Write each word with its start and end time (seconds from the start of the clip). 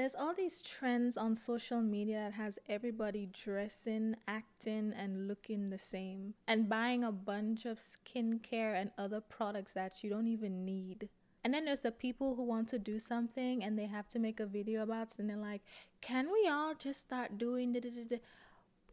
There's 0.00 0.14
all 0.14 0.32
these 0.32 0.62
trends 0.62 1.18
on 1.18 1.34
social 1.34 1.82
media 1.82 2.20
that 2.20 2.32
has 2.32 2.58
everybody 2.70 3.28
dressing, 3.44 4.16
acting, 4.26 4.94
and 4.96 5.28
looking 5.28 5.68
the 5.68 5.78
same, 5.78 6.32
and 6.48 6.70
buying 6.70 7.04
a 7.04 7.12
bunch 7.12 7.66
of 7.66 7.76
skincare 7.76 8.80
and 8.80 8.92
other 8.96 9.20
products 9.20 9.74
that 9.74 10.02
you 10.02 10.08
don't 10.08 10.26
even 10.26 10.64
need. 10.64 11.10
And 11.44 11.52
then 11.52 11.66
there's 11.66 11.80
the 11.80 11.92
people 11.92 12.34
who 12.34 12.44
want 12.44 12.68
to 12.68 12.78
do 12.78 12.98
something 12.98 13.62
and 13.62 13.78
they 13.78 13.84
have 13.84 14.08
to 14.08 14.18
make 14.18 14.40
a 14.40 14.46
video 14.46 14.84
about 14.84 15.08
it, 15.08 15.18
and 15.18 15.28
they're 15.28 15.36
like, 15.36 15.60
"Can 16.00 16.32
we 16.32 16.48
all 16.48 16.74
just 16.74 17.00
start 17.00 17.36
doing 17.36 17.74
it?" 17.74 18.22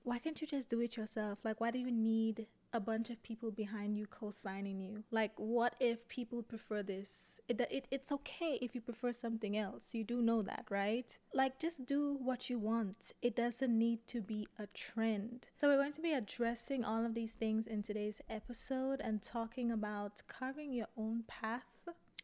Why 0.04 0.20
can't 0.20 0.42
you 0.42 0.48
just 0.48 0.68
do 0.68 0.82
it 0.82 0.98
yourself? 0.98 1.46
Like, 1.46 1.62
why 1.62 1.72
do 1.72 1.80
you 1.80 1.90
need 1.90 2.48
a 2.74 2.80
bunch 2.80 3.10
of 3.10 3.22
people 3.24 3.52
behind 3.52 3.98
you 3.98 4.06
co-signing 4.08 4.80
you? 4.80 5.04
Like 5.12 5.34
what 5.38 5.76
if 5.80 6.08
people 6.08 6.44
prefer 6.44 6.84
this? 6.84 7.40
It, 7.48 7.62
it, 7.72 7.88
it's 7.92 8.12
okay 8.12 8.58
if 8.62 8.76
you 8.76 8.82
prefer 8.82 9.12
something 9.12 9.58
else. 9.58 9.94
You 9.94 10.04
do 10.04 10.22
know 10.22 10.42
that 10.44 10.66
right? 10.70 11.18
Like 11.34 11.60
just 11.60 11.86
do 11.86 12.18
what 12.22 12.50
you 12.50 12.60
want. 12.60 13.14
It 13.22 13.36
doesn't 13.36 13.78
need 13.78 14.08
to 14.08 14.22
be 14.22 14.48
a 14.60 14.68
trend. 14.68 15.48
So 15.58 15.68
we're 15.68 15.78
going 15.78 15.94
to 15.94 16.02
be 16.02 16.14
addressing 16.14 16.84
all 16.84 17.06
of 17.06 17.14
these 17.14 17.34
things 17.34 17.68
in 17.68 17.84
today's 17.84 18.22
episode 18.30 19.02
and 19.02 19.22
talking 19.22 19.72
about 19.72 20.22
carving 20.28 20.74
your 20.74 20.88
own 20.98 21.24
path 21.28 21.66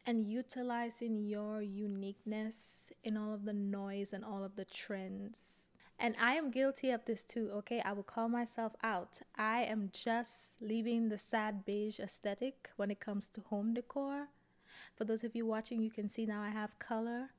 and 0.06 0.26
utilizing 0.26 1.18
your 1.18 1.62
uniqueness 1.62 2.92
in 3.02 3.16
all 3.16 3.32
of 3.32 3.44
the 3.44 3.52
noise 3.52 4.12
and 4.12 4.24
all 4.24 4.44
of 4.44 4.56
the 4.56 4.64
trends 4.64 5.70
and 5.98 6.16
I 6.20 6.34
am 6.34 6.50
guilty 6.50 6.90
of 6.90 7.04
this 7.04 7.24
too, 7.24 7.50
okay? 7.54 7.80
I 7.84 7.92
will 7.92 8.02
call 8.02 8.28
myself 8.28 8.74
out. 8.82 9.20
I 9.36 9.62
am 9.62 9.90
just 9.92 10.60
leaving 10.60 11.08
the 11.08 11.18
sad 11.18 11.64
beige 11.64 12.00
aesthetic 12.00 12.70
when 12.76 12.90
it 12.90 13.00
comes 13.00 13.28
to 13.30 13.40
home 13.40 13.74
decor. 13.74 14.28
For 14.96 15.04
those 15.04 15.24
of 15.24 15.34
you 15.34 15.46
watching, 15.46 15.82
you 15.82 15.90
can 15.90 16.08
see 16.08 16.26
now 16.26 16.42
I 16.42 16.50
have 16.50 16.78
color 16.78 17.30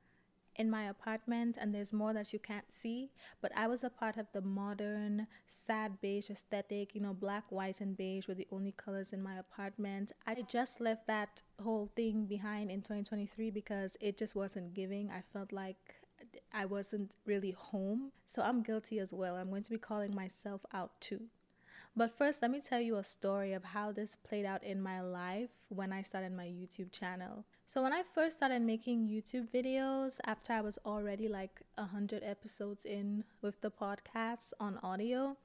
in 0.56 0.70
my 0.70 0.88
apartment 0.88 1.58
and 1.60 1.74
there's 1.74 1.92
more 1.92 2.14
that 2.14 2.32
you 2.32 2.40
can't 2.40 2.72
see 2.72 3.12
but 3.42 3.52
i 3.56 3.68
was 3.68 3.84
a 3.84 3.90
part 3.90 4.18
of 4.18 4.26
the 4.32 4.42
modern 4.42 5.28
sad 5.48 6.00
beige 6.02 6.30
aesthetic 6.30 6.96
you 6.96 7.02
know 7.02 7.14
black 7.14 7.44
white 7.50 7.82
and 7.82 7.98
beige 7.98 8.28
were 8.28 8.34
the 8.34 8.48
only 8.52 8.72
colors 8.72 9.12
in 9.12 9.22
my 9.22 9.38
apartment 9.38 10.12
i 10.26 10.36
just 10.48 10.80
left 10.80 11.06
that 11.08 11.42
whole 11.62 11.90
thing 11.96 12.26
behind 12.26 12.72
in 12.72 12.80
2023 12.80 13.52
because 13.52 13.98
it 14.00 14.18
just 14.18 14.36
wasn't 14.36 14.74
giving 14.74 15.10
i 15.12 15.22
felt 15.34 15.52
like 15.52 15.96
I 16.54 16.66
wasn't 16.66 17.16
really 17.26 17.52
home. 17.52 18.12
So 18.28 18.42
I'm 18.42 18.64
guilty 18.64 19.00
as 19.00 19.14
well. 19.14 19.36
I'm 19.36 19.50
going 19.50 19.64
to 19.64 19.70
be 19.70 19.78
calling 19.78 20.16
myself 20.16 20.62
out 20.74 20.92
too. 21.02 21.22
But 21.98 22.12
first, 22.12 22.42
let 22.42 22.52
me 22.52 22.60
tell 22.60 22.82
you 22.82 22.98
a 22.98 23.04
story 23.06 23.54
of 23.54 23.64
how 23.64 23.94
this 23.94 24.18
played 24.18 24.46
out 24.46 24.64
in 24.64 24.82
my 24.82 25.00
life 25.02 25.52
when 25.70 25.94
I 25.94 26.02
started 26.02 26.34
my 26.34 26.46
YouTube 26.46 26.92
channel. 26.92 27.46
So, 27.68 27.82
when 27.82 27.94
I 27.94 28.04
first 28.04 28.36
started 28.36 28.62
making 28.62 29.08
YouTube 29.08 29.50
videos, 29.50 30.20
after 30.26 30.52
I 30.52 30.60
was 30.60 30.78
already 30.86 31.30
like 31.30 31.62
100 31.76 32.22
episodes 32.22 32.84
in 32.84 33.24
with 33.42 33.62
the 33.62 33.72
podcast 33.72 34.52
on 34.60 34.78
audio, 34.84 35.38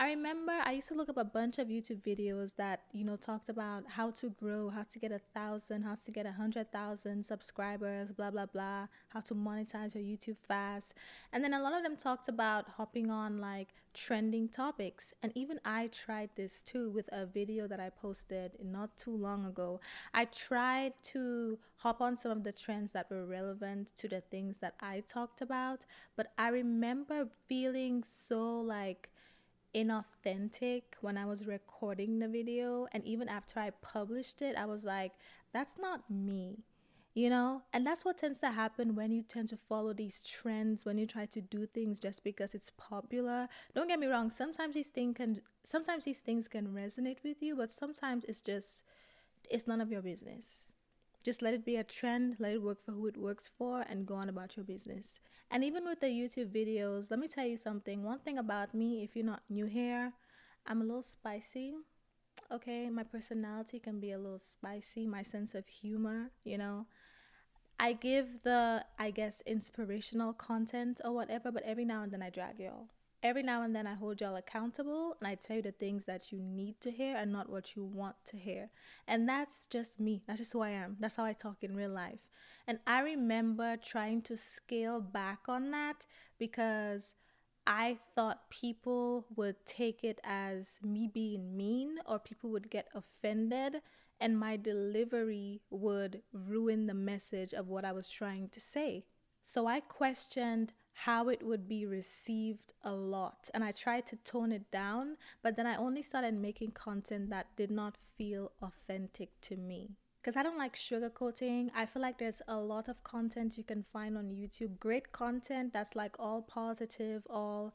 I 0.00 0.10
remember 0.10 0.52
I 0.64 0.74
used 0.74 0.86
to 0.88 0.94
look 0.94 1.08
up 1.08 1.16
a 1.16 1.24
bunch 1.24 1.58
of 1.58 1.66
YouTube 1.66 2.02
videos 2.02 2.54
that, 2.54 2.82
you 2.92 3.04
know, 3.04 3.16
talked 3.16 3.48
about 3.48 3.82
how 3.88 4.12
to 4.12 4.30
grow, 4.30 4.70
how 4.70 4.84
to 4.84 4.98
get 5.00 5.10
a 5.10 5.18
thousand, 5.34 5.82
how 5.82 5.96
to 5.96 6.12
get 6.12 6.24
a 6.24 6.30
hundred 6.30 6.70
thousand 6.70 7.24
subscribers, 7.24 8.12
blah, 8.12 8.30
blah, 8.30 8.46
blah, 8.46 8.86
how 9.08 9.18
to 9.18 9.34
monetize 9.34 9.96
your 9.96 10.04
YouTube 10.04 10.38
fast. 10.38 10.94
And 11.32 11.42
then 11.42 11.52
a 11.52 11.60
lot 11.60 11.72
of 11.74 11.82
them 11.82 11.96
talked 11.96 12.28
about 12.28 12.68
hopping 12.68 13.10
on 13.10 13.40
like 13.40 13.70
trending 13.92 14.48
topics. 14.48 15.14
And 15.24 15.32
even 15.34 15.58
I 15.64 15.88
tried 15.88 16.30
this 16.36 16.62
too 16.62 16.90
with 16.90 17.08
a 17.10 17.26
video 17.26 17.66
that 17.66 17.80
I 17.80 17.90
posted 17.90 18.52
not 18.64 18.96
too 18.96 19.16
long 19.16 19.46
ago. 19.46 19.80
I 20.14 20.26
tried 20.26 20.92
to 21.14 21.58
hop 21.78 22.00
on 22.00 22.16
some 22.16 22.30
of 22.30 22.44
the 22.44 22.52
trends 22.52 22.92
that 22.92 23.10
were 23.10 23.26
relevant 23.26 23.90
to 23.96 24.06
the 24.06 24.20
things 24.20 24.58
that 24.60 24.74
I 24.80 25.00
talked 25.00 25.40
about. 25.40 25.86
But 26.16 26.32
I 26.38 26.50
remember 26.50 27.26
feeling 27.48 28.04
so 28.04 28.60
like, 28.60 29.10
inauthentic 29.74 30.82
when 31.00 31.16
I 31.16 31.26
was 31.26 31.46
recording 31.46 32.18
the 32.18 32.28
video. 32.28 32.86
And 32.92 33.04
even 33.04 33.28
after 33.28 33.60
I 33.60 33.70
published 33.82 34.42
it, 34.42 34.56
I 34.56 34.66
was 34.66 34.84
like, 34.84 35.12
that's 35.52 35.78
not 35.78 36.10
me, 36.10 36.64
you 37.14 37.30
know? 37.30 37.62
And 37.72 37.86
that's 37.86 38.04
what 38.04 38.18
tends 38.18 38.40
to 38.40 38.50
happen 38.50 38.94
when 38.94 39.12
you 39.12 39.22
tend 39.22 39.48
to 39.50 39.56
follow 39.56 39.92
these 39.92 40.22
trends, 40.24 40.84
when 40.84 40.98
you 40.98 41.06
try 41.06 41.26
to 41.26 41.40
do 41.40 41.66
things 41.66 42.00
just 42.00 42.24
because 42.24 42.54
it's 42.54 42.72
popular. 42.76 43.48
Don't 43.74 43.88
get 43.88 44.00
me 44.00 44.06
wrong, 44.06 44.30
sometimes 44.30 44.74
these 44.74 44.88
things 44.88 45.16
can 45.16 45.40
sometimes 45.64 46.04
these 46.04 46.20
things 46.20 46.48
can 46.48 46.68
resonate 46.68 47.22
with 47.22 47.42
you, 47.42 47.56
but 47.56 47.70
sometimes 47.70 48.24
it's 48.24 48.42
just 48.42 48.84
it's 49.50 49.66
none 49.66 49.80
of 49.80 49.90
your 49.90 50.02
business. 50.02 50.74
Just 51.28 51.42
let 51.42 51.52
it 51.52 51.66
be 51.66 51.76
a 51.76 51.84
trend, 51.84 52.36
let 52.38 52.54
it 52.54 52.62
work 52.62 52.82
for 52.82 52.92
who 52.92 53.06
it 53.06 53.18
works 53.18 53.50
for, 53.58 53.82
and 53.82 54.06
go 54.06 54.14
on 54.14 54.30
about 54.30 54.56
your 54.56 54.64
business. 54.64 55.20
And 55.50 55.62
even 55.62 55.84
with 55.84 56.00
the 56.00 56.06
YouTube 56.06 56.50
videos, 56.50 57.10
let 57.10 57.20
me 57.20 57.28
tell 57.28 57.44
you 57.44 57.58
something. 57.58 58.02
One 58.02 58.20
thing 58.20 58.38
about 58.38 58.72
me, 58.72 59.02
if 59.02 59.14
you're 59.14 59.26
not 59.26 59.42
new 59.50 59.66
here, 59.66 60.14
I'm 60.66 60.80
a 60.80 60.84
little 60.86 61.02
spicy. 61.02 61.74
Okay, 62.50 62.88
my 62.88 63.02
personality 63.02 63.78
can 63.78 64.00
be 64.00 64.12
a 64.12 64.16
little 64.16 64.38
spicy, 64.38 65.06
my 65.06 65.22
sense 65.22 65.54
of 65.54 65.68
humor, 65.68 66.30
you 66.44 66.56
know. 66.56 66.86
I 67.78 67.92
give 67.92 68.42
the, 68.42 68.86
I 68.98 69.10
guess, 69.10 69.42
inspirational 69.44 70.32
content 70.32 71.02
or 71.04 71.12
whatever, 71.12 71.52
but 71.52 71.62
every 71.62 71.84
now 71.84 72.04
and 72.04 72.10
then 72.10 72.22
I 72.22 72.30
drag 72.30 72.58
y'all 72.58 72.88
every 73.22 73.42
now 73.42 73.62
and 73.62 73.74
then 73.74 73.86
I 73.86 73.94
hold 73.94 74.20
y'all 74.20 74.36
accountable 74.36 75.16
and 75.20 75.28
I 75.28 75.34
tell 75.34 75.56
you 75.56 75.62
the 75.62 75.72
things 75.72 76.04
that 76.06 76.30
you 76.30 76.40
need 76.40 76.80
to 76.80 76.90
hear 76.90 77.16
and 77.16 77.32
not 77.32 77.50
what 77.50 77.74
you 77.74 77.84
want 77.84 78.16
to 78.26 78.36
hear. 78.36 78.70
And 79.06 79.28
that's 79.28 79.66
just 79.66 79.98
me. 79.98 80.22
That's 80.26 80.38
just 80.38 80.52
who 80.52 80.60
I 80.60 80.70
am. 80.70 80.96
That's 81.00 81.16
how 81.16 81.24
I 81.24 81.32
talk 81.32 81.58
in 81.62 81.74
real 81.74 81.90
life. 81.90 82.20
And 82.66 82.78
I 82.86 83.00
remember 83.00 83.76
trying 83.76 84.22
to 84.22 84.36
scale 84.36 85.00
back 85.00 85.40
on 85.48 85.70
that 85.70 86.06
because 86.38 87.14
I 87.66 87.98
thought 88.14 88.50
people 88.50 89.26
would 89.36 89.64
take 89.66 90.04
it 90.04 90.20
as 90.24 90.78
me 90.82 91.10
being 91.12 91.56
mean 91.56 91.96
or 92.06 92.18
people 92.18 92.50
would 92.50 92.70
get 92.70 92.88
offended 92.94 93.82
and 94.20 94.38
my 94.38 94.56
delivery 94.56 95.60
would 95.70 96.22
ruin 96.32 96.86
the 96.86 96.94
message 96.94 97.52
of 97.52 97.68
what 97.68 97.84
I 97.84 97.92
was 97.92 98.08
trying 98.08 98.48
to 98.50 98.60
say. 98.60 99.04
So 99.42 99.66
I 99.66 99.80
questioned 99.80 100.72
how 101.04 101.28
it 101.28 101.46
would 101.46 101.68
be 101.68 101.86
received 101.86 102.72
a 102.82 102.90
lot. 102.90 103.48
And 103.54 103.62
I 103.62 103.70
tried 103.70 104.04
to 104.08 104.16
tone 104.16 104.50
it 104.50 104.68
down, 104.72 105.16
but 105.44 105.54
then 105.54 105.64
I 105.64 105.76
only 105.76 106.02
started 106.02 106.34
making 106.34 106.72
content 106.72 107.30
that 107.30 107.46
did 107.56 107.70
not 107.70 107.96
feel 108.16 108.50
authentic 108.60 109.40
to 109.42 109.56
me. 109.56 109.90
Because 110.20 110.36
I 110.36 110.42
don't 110.42 110.58
like 110.58 110.74
sugarcoating. 110.74 111.70
I 111.72 111.86
feel 111.86 112.02
like 112.02 112.18
there's 112.18 112.42
a 112.48 112.56
lot 112.56 112.88
of 112.88 113.04
content 113.04 113.56
you 113.56 113.62
can 113.62 113.84
find 113.92 114.18
on 114.18 114.30
YouTube. 114.30 114.80
Great 114.80 115.12
content 115.12 115.72
that's 115.72 115.94
like 115.94 116.16
all 116.18 116.42
positive, 116.42 117.22
all 117.30 117.74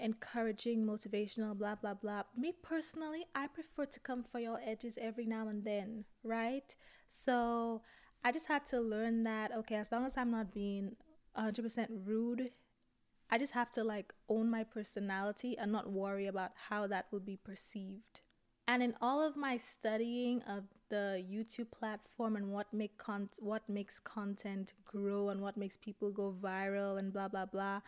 encouraging, 0.00 0.84
motivational, 0.84 1.56
blah, 1.56 1.76
blah, 1.76 1.94
blah. 1.94 2.24
Me 2.36 2.52
personally, 2.64 3.26
I 3.32 3.46
prefer 3.46 3.86
to 3.86 4.00
come 4.00 4.24
for 4.24 4.40
your 4.40 4.60
edges 4.66 4.98
every 5.00 5.24
now 5.24 5.46
and 5.46 5.62
then, 5.64 6.04
right? 6.24 6.74
So 7.06 7.82
I 8.24 8.32
just 8.32 8.48
had 8.48 8.64
to 8.66 8.80
learn 8.80 9.22
that, 9.22 9.52
okay, 9.58 9.76
as 9.76 9.92
long 9.92 10.04
as 10.04 10.16
I'm 10.16 10.32
not 10.32 10.52
being 10.52 10.96
100% 11.36 11.88
rude. 12.04 12.50
I 13.30 13.38
just 13.38 13.52
have 13.54 13.70
to 13.72 13.84
like 13.84 14.12
own 14.28 14.50
my 14.50 14.64
personality 14.64 15.56
and 15.58 15.72
not 15.72 15.90
worry 15.90 16.26
about 16.26 16.52
how 16.68 16.86
that 16.86 17.06
will 17.10 17.20
be 17.20 17.36
perceived. 17.36 18.20
And 18.68 18.82
in 18.82 18.94
all 19.00 19.22
of 19.22 19.36
my 19.36 19.56
studying 19.56 20.42
of 20.42 20.64
the 20.88 21.24
YouTube 21.28 21.70
platform 21.70 22.36
and 22.36 22.52
what 22.52 22.72
make 22.72 22.96
con- 22.98 23.30
what 23.38 23.68
makes 23.68 23.98
content 23.98 24.72
grow 24.84 25.28
and 25.28 25.40
what 25.40 25.56
makes 25.56 25.76
people 25.76 26.10
go 26.10 26.34
viral 26.40 26.98
and 26.98 27.12
blah 27.12 27.28
blah 27.28 27.46
blah. 27.46 27.80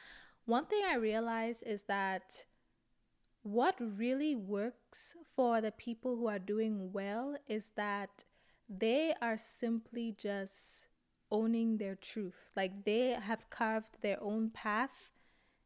One 0.47 0.67
thing 0.67 0.83
I 0.87 0.97
realize 0.97 1.63
is 1.63 1.85
that 1.85 2.47
what 3.43 3.77
really 3.79 4.35
works 4.35 5.15
for 5.37 5.61
the 5.61 5.73
people 5.73 6.17
who 6.17 6.27
are 6.27 6.39
doing 6.39 6.93
well 6.93 7.37
is 7.47 7.73
that 7.77 8.25
they 8.69 9.15
are 9.23 9.39
simply 9.39 10.15
just 10.17 10.88
owning 11.31 11.79
their 11.79 11.95
truth. 11.95 12.51
Like 12.57 12.85
they 12.85 13.11
have 13.11 13.51
carved 13.51 13.97
their 14.01 14.23
own 14.23 14.51
path 14.51 15.11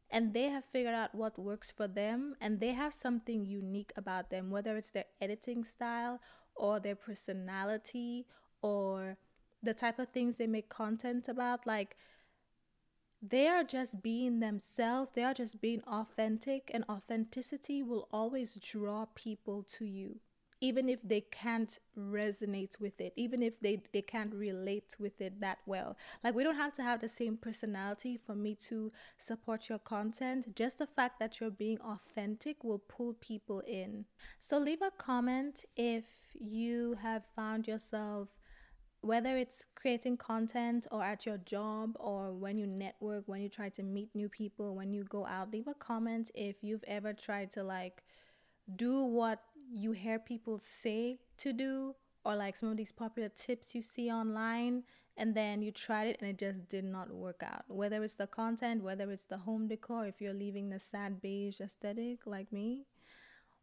and 0.09 0.33
they 0.33 0.43
have 0.43 0.63
figured 0.63 0.93
out 0.93 1.15
what 1.15 1.39
works 1.39 1.71
for 1.71 1.87
them 1.87 2.35
and 2.39 2.59
they 2.59 2.73
have 2.73 2.93
something 2.93 3.45
unique 3.45 3.91
about 3.95 4.29
them, 4.29 4.51
whether 4.51 4.77
it's 4.77 4.91
their 4.91 5.05
editing 5.19 5.63
style 5.63 6.19
or 6.55 6.79
their 6.79 6.95
personality 6.95 8.25
or 8.61 9.17
the 9.61 9.73
type 9.73 9.99
of 9.99 10.09
things 10.09 10.37
they 10.37 10.47
make 10.47 10.69
content 10.69 11.27
about. 11.27 11.65
Like 11.65 11.95
they 13.21 13.47
are 13.47 13.63
just 13.63 14.03
being 14.03 14.39
themselves, 14.39 15.11
they 15.11 15.23
are 15.23 15.33
just 15.33 15.61
being 15.61 15.81
authentic, 15.87 16.69
and 16.73 16.83
authenticity 16.89 17.81
will 17.81 18.07
always 18.11 18.55
draw 18.55 19.05
people 19.15 19.63
to 19.77 19.85
you 19.85 20.19
even 20.63 20.87
if 20.87 20.99
they 21.03 21.19
can't 21.19 21.79
resonate 21.99 22.79
with 22.79 23.01
it 23.01 23.11
even 23.17 23.43
if 23.43 23.59
they 23.59 23.81
they 23.91 24.01
can't 24.01 24.33
relate 24.33 24.95
with 24.97 25.19
it 25.19 25.41
that 25.41 25.59
well. 25.65 25.97
Like 26.23 26.35
we 26.35 26.43
don't 26.43 26.55
have 26.55 26.71
to 26.73 26.83
have 26.83 27.01
the 27.01 27.09
same 27.09 27.35
personality 27.35 28.17
for 28.17 28.33
me 28.33 28.55
to 28.69 28.91
support 29.17 29.67
your 29.67 29.79
content. 29.79 30.55
Just 30.55 30.77
the 30.77 30.87
fact 30.87 31.19
that 31.19 31.39
you're 31.39 31.51
being 31.51 31.79
authentic 31.81 32.63
will 32.63 32.79
pull 32.79 33.13
people 33.15 33.59
in. 33.67 34.05
So 34.39 34.57
leave 34.57 34.81
a 34.81 34.91
comment 34.91 35.65
if 35.75 36.05
you 36.39 36.95
have 37.01 37.25
found 37.35 37.67
yourself 37.67 38.29
whether 39.01 39.35
it's 39.35 39.65
creating 39.75 40.15
content 40.15 40.87
or 40.89 41.03
at 41.03 41.25
your 41.25 41.37
job 41.39 41.91
or 41.99 42.31
when 42.31 42.57
you 42.57 42.65
network 42.65 43.23
when 43.27 43.41
you 43.41 43.49
try 43.49 43.67
to 43.67 43.83
meet 43.83 44.09
new 44.15 44.29
people 44.29 44.77
when 44.77 44.93
you 44.93 45.03
go 45.03 45.25
out 45.25 45.51
leave 45.51 45.67
a 45.67 45.73
comment 45.73 46.31
if 46.35 46.55
you've 46.61 46.85
ever 46.87 47.11
tried 47.11 47.51
to 47.51 47.61
like 47.61 48.01
do 48.77 49.03
what 49.03 49.41
you 49.73 49.91
hear 49.91 50.19
people 50.19 50.59
say 50.59 51.19
to 51.37 51.51
do 51.51 51.95
or 52.25 52.35
like 52.35 52.55
some 52.55 52.69
of 52.69 52.77
these 52.77 52.91
popular 52.91 53.29
tips 53.29 53.73
you 53.73 53.81
see 53.81 54.09
online 54.11 54.83
and 55.17 55.35
then 55.35 55.61
you 55.61 55.71
tried 55.71 56.07
it 56.07 56.17
and 56.21 56.29
it 56.29 56.37
just 56.37 56.67
did 56.69 56.83
not 56.83 57.11
work 57.11 57.41
out 57.43 57.63
whether 57.67 58.03
it's 58.03 58.15
the 58.15 58.27
content 58.27 58.83
whether 58.83 59.11
it's 59.11 59.25
the 59.25 59.37
home 59.37 59.67
decor 59.67 60.05
if 60.05 60.21
you're 60.21 60.33
leaving 60.33 60.69
the 60.69 60.79
sad 60.79 61.21
beige 61.21 61.59
aesthetic 61.59 62.19
like 62.25 62.51
me 62.51 62.85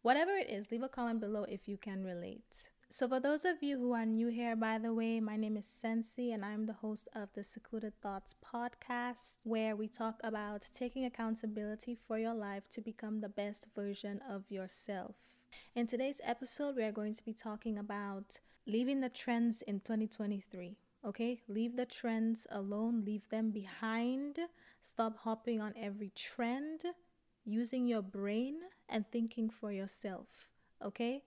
whatever 0.02 0.32
it 0.32 0.50
is 0.50 0.70
leave 0.70 0.82
a 0.82 0.88
comment 0.88 1.20
below 1.20 1.44
if 1.44 1.68
you 1.68 1.76
can 1.76 2.02
relate 2.04 2.70
so, 2.92 3.06
for 3.06 3.20
those 3.20 3.44
of 3.44 3.62
you 3.62 3.78
who 3.78 3.92
are 3.92 4.04
new 4.04 4.26
here, 4.26 4.56
by 4.56 4.76
the 4.78 4.92
way, 4.92 5.20
my 5.20 5.36
name 5.36 5.56
is 5.56 5.64
Sensi, 5.64 6.32
and 6.32 6.44
I'm 6.44 6.66
the 6.66 6.72
host 6.72 7.08
of 7.14 7.28
the 7.34 7.44
Secluded 7.44 7.92
Thoughts 8.02 8.34
podcast, 8.52 9.36
where 9.44 9.76
we 9.76 9.86
talk 9.86 10.18
about 10.24 10.64
taking 10.74 11.04
accountability 11.04 11.94
for 11.94 12.18
your 12.18 12.34
life 12.34 12.68
to 12.70 12.80
become 12.80 13.20
the 13.20 13.28
best 13.28 13.68
version 13.76 14.20
of 14.28 14.50
yourself. 14.50 15.39
In 15.74 15.86
today's 15.86 16.20
episode, 16.24 16.76
we 16.76 16.82
are 16.82 16.92
going 16.92 17.14
to 17.14 17.24
be 17.24 17.32
talking 17.32 17.78
about 17.78 18.40
leaving 18.66 19.00
the 19.00 19.08
trends 19.08 19.62
in 19.62 19.80
2023. 19.80 20.76
Okay, 21.04 21.42
leave 21.48 21.76
the 21.76 21.86
trends 21.86 22.46
alone, 22.50 23.04
leave 23.04 23.28
them 23.28 23.50
behind, 23.50 24.38
stop 24.82 25.18
hopping 25.18 25.60
on 25.60 25.72
every 25.80 26.10
trend, 26.14 26.82
using 27.44 27.86
your 27.86 28.02
brain 28.02 28.56
and 28.88 29.10
thinking 29.10 29.48
for 29.48 29.72
yourself. 29.72 30.50
Okay, 30.84 31.22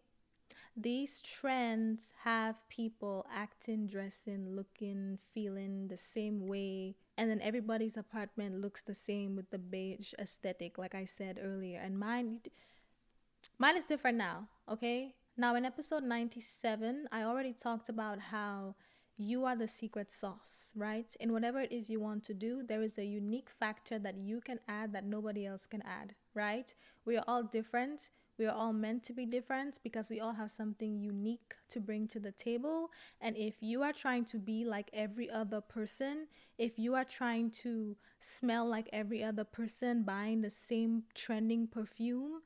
these 0.75 1.21
trends 1.21 2.13
have 2.23 2.67
people 2.69 3.25
acting, 3.33 3.87
dressing, 3.87 4.55
looking, 4.55 5.19
feeling 5.33 5.87
the 5.87 5.97
same 5.97 6.47
way. 6.47 6.95
And 7.17 7.29
then 7.29 7.41
everybody's 7.41 7.97
apartment 7.97 8.59
looks 8.59 8.81
the 8.81 8.95
same 8.95 9.35
with 9.35 9.51
the 9.51 9.59
beige 9.59 10.13
aesthetic, 10.19 10.77
like 10.77 10.95
I 10.95 11.05
said 11.05 11.39
earlier. 11.41 11.79
And 11.79 11.97
mine, 11.97 12.41
mine 13.57 13.77
is 13.77 13.85
different 13.85 14.17
now, 14.17 14.47
okay? 14.71 15.13
Now, 15.38 15.55
in 15.55 15.65
episode 15.65 16.03
97, 16.03 17.07
I 17.11 17.23
already 17.23 17.53
talked 17.53 17.89
about 17.89 18.19
how 18.19 18.75
you 19.17 19.45
are 19.45 19.55
the 19.55 19.67
secret 19.67 20.09
sauce, 20.09 20.71
right? 20.75 21.15
In 21.19 21.31
whatever 21.31 21.61
it 21.61 21.71
is 21.71 21.89
you 21.89 22.00
want 22.00 22.23
to 22.25 22.33
do, 22.33 22.63
there 22.67 22.81
is 22.81 22.97
a 22.97 23.05
unique 23.05 23.50
factor 23.50 24.00
that 24.00 24.17
you 24.17 24.41
can 24.41 24.59
add 24.67 24.94
that 24.94 25.05
nobody 25.05 25.45
else 25.45 25.67
can 25.67 25.81
add, 25.83 26.15
right? 26.33 26.73
We 27.05 27.17
are 27.17 27.23
all 27.27 27.44
different. 27.44 28.11
We 28.39 28.47
are 28.47 28.55
all 28.55 28.73
meant 28.73 29.03
to 29.03 29.13
be 29.13 29.27
different 29.27 29.79
because 29.83 30.09
we 30.09 30.19
all 30.19 30.33
have 30.33 30.50
something 30.50 30.97
unique 30.97 31.53
to 31.69 31.79
bring 31.79 32.07
to 32.09 32.19
the 32.19 32.31
table. 32.31 32.89
And 33.21 33.38
if 33.38 33.55
you 33.61 33.83
are 33.83 33.94
trying 33.94 34.25
to 34.25 34.39
be 34.39 34.65
like 34.65 34.89
every 34.91 35.29
other 35.29 35.61
person, 35.61 36.27
if 36.57 36.79
you 36.79 36.95
are 36.95 37.05
trying 37.05 37.51
to 37.61 37.95
smell 38.19 38.67
like 38.67 38.89
every 38.91 39.23
other 39.23 39.44
person 39.44 40.01
buying 40.01 40.41
the 40.41 40.50
same 40.50 41.03
trending 41.13 41.67
perfume, 41.67 42.41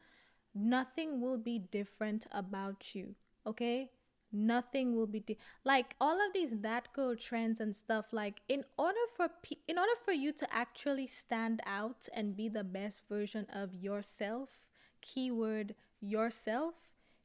nothing 0.57 1.21
will 1.21 1.37
be 1.37 1.59
different 1.59 2.27
about 2.31 2.95
you. 2.95 3.15
Okay? 3.45 3.91
nothing 4.29 4.93
will 4.93 5.07
be 5.07 5.21
di- 5.21 5.37
like 5.63 5.95
all 6.01 6.15
of 6.15 6.33
these 6.33 6.51
that 6.59 6.91
girl 6.91 7.15
trends 7.15 7.61
and 7.61 7.73
stuff 7.73 8.07
like 8.11 8.41
in 8.49 8.61
order 8.77 8.99
for 9.15 9.29
pe- 9.41 9.55
in 9.69 9.77
order 9.77 9.93
for 10.03 10.11
you 10.11 10.33
to 10.33 10.45
actually 10.53 11.07
stand 11.07 11.61
out 11.65 12.09
and 12.13 12.35
be 12.35 12.49
the 12.49 12.63
best 12.63 13.03
version 13.07 13.47
of 13.53 13.73
yourself 13.73 14.67
keyword 15.01 15.75
yourself, 16.01 16.75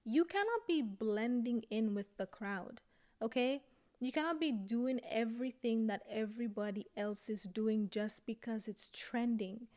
you 0.05 0.25
cannot 0.25 0.67
be 0.67 0.83
blending 0.83 1.65
in 1.71 1.95
with 1.95 2.17
the 2.17 2.27
crowd. 2.27 2.81
Okay? 3.21 3.63
You 4.01 4.11
cannot 4.11 4.41
be 4.41 4.51
doing 4.51 5.01
everything 5.09 5.87
that 5.87 6.03
everybody 6.11 6.87
else 6.97 7.29
is 7.29 7.45
doing 7.45 7.89
just 7.91 8.27
because 8.27 8.67
it's 8.67 8.91
trending. 8.93 9.69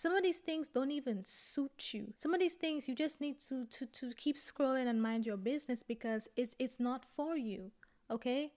Some 0.00 0.16
of 0.16 0.22
these 0.22 0.38
things 0.38 0.70
don't 0.70 0.92
even 0.92 1.22
suit 1.24 1.92
you. 1.92 2.14
Some 2.16 2.32
of 2.32 2.40
these 2.40 2.54
things 2.54 2.88
you 2.88 2.94
just 2.94 3.20
need 3.20 3.38
to 3.40 3.66
to 3.66 3.84
to 3.84 4.14
keep 4.14 4.38
scrolling 4.38 4.86
and 4.88 5.02
mind 5.02 5.26
your 5.26 5.36
business 5.36 5.82
because 5.82 6.26
it's 6.36 6.56
it's 6.58 6.80
not 6.80 7.04
for 7.16 7.36
you. 7.36 7.70
Okay? 8.10 8.50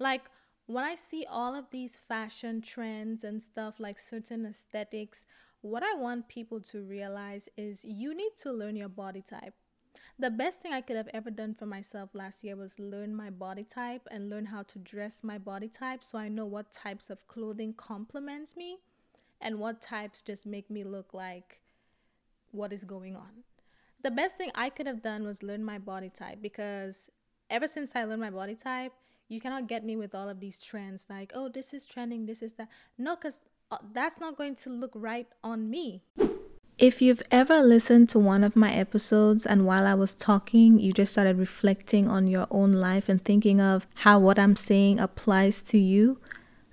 Like 0.00 0.24
when 0.66 0.82
I 0.82 0.96
see 0.96 1.26
all 1.30 1.54
of 1.54 1.70
these 1.70 1.94
fashion 1.94 2.60
trends 2.60 3.22
and 3.22 3.40
stuff 3.40 3.78
like 3.78 4.00
certain 4.00 4.44
aesthetics, 4.46 5.26
what 5.60 5.84
I 5.84 5.94
want 5.94 6.26
people 6.26 6.60
to 6.72 6.82
realize 6.82 7.48
is 7.56 7.84
you 7.84 8.12
need 8.12 8.34
to 8.42 8.50
learn 8.50 8.74
your 8.74 8.88
body 8.88 9.22
type. 9.22 9.54
The 10.18 10.30
best 10.30 10.60
thing 10.60 10.72
I 10.72 10.80
could 10.80 10.96
have 10.96 11.14
ever 11.14 11.30
done 11.30 11.54
for 11.54 11.66
myself 11.66 12.10
last 12.14 12.42
year 12.42 12.56
was 12.56 12.80
learn 12.80 13.14
my 13.14 13.30
body 13.30 13.62
type 13.62 14.08
and 14.10 14.28
learn 14.28 14.46
how 14.46 14.64
to 14.64 14.80
dress 14.80 15.22
my 15.22 15.38
body 15.38 15.68
type 15.68 16.02
so 16.02 16.18
I 16.18 16.28
know 16.28 16.46
what 16.46 16.72
types 16.72 17.10
of 17.10 17.28
clothing 17.28 17.74
complements 17.74 18.56
me 18.56 18.80
and 19.44 19.60
what 19.60 19.80
types 19.80 20.22
just 20.22 20.46
make 20.46 20.70
me 20.70 20.82
look 20.82 21.12
like 21.14 21.60
what 22.50 22.72
is 22.72 22.84
going 22.84 23.14
on. 23.14 23.44
The 24.02 24.10
best 24.10 24.36
thing 24.36 24.50
I 24.54 24.70
could 24.70 24.86
have 24.86 25.02
done 25.02 25.24
was 25.24 25.42
learn 25.42 25.64
my 25.64 25.78
body 25.78 26.10
type 26.10 26.38
because 26.40 27.10
ever 27.50 27.68
since 27.68 27.94
I 27.94 28.04
learned 28.04 28.22
my 28.22 28.30
body 28.30 28.54
type, 28.54 28.92
you 29.28 29.40
cannot 29.40 29.68
get 29.68 29.84
me 29.84 29.96
with 29.96 30.14
all 30.14 30.28
of 30.28 30.40
these 30.40 30.62
trends 30.62 31.06
like, 31.08 31.32
oh, 31.34 31.48
this 31.48 31.72
is 31.72 31.86
trending, 31.86 32.26
this 32.26 32.42
is 32.42 32.54
that. 32.54 32.68
No, 32.98 33.16
because 33.16 33.40
uh, 33.70 33.78
that's 33.92 34.18
not 34.18 34.36
going 34.36 34.54
to 34.56 34.70
look 34.70 34.92
right 34.94 35.28
on 35.42 35.70
me. 35.70 36.02
If 36.76 37.00
you've 37.00 37.22
ever 37.30 37.62
listened 37.62 38.08
to 38.10 38.18
one 38.18 38.42
of 38.42 38.56
my 38.56 38.72
episodes 38.72 39.46
and 39.46 39.64
while 39.64 39.86
I 39.86 39.94
was 39.94 40.12
talking, 40.12 40.78
you 40.80 40.92
just 40.92 41.12
started 41.12 41.38
reflecting 41.38 42.08
on 42.08 42.26
your 42.26 42.46
own 42.50 42.72
life 42.72 43.08
and 43.08 43.24
thinking 43.24 43.60
of 43.60 43.86
how 43.94 44.18
what 44.18 44.38
I'm 44.38 44.56
saying 44.56 44.98
applies 44.98 45.62
to 45.64 45.78
you, 45.78 46.18